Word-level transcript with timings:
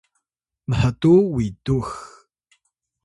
mhtuw 0.69 1.19
witux 1.35 1.89